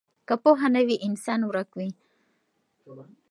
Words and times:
که 0.27 0.33
پوهه 0.43 0.67
نه 0.75 0.81
وي 0.87 0.95
انسان 1.07 1.39
ورک 1.49 1.69
وي. 1.77 1.89